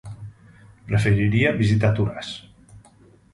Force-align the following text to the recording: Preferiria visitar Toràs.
Preferiria 0.87 1.51
visitar 1.59 1.93
Toràs. 2.01 2.33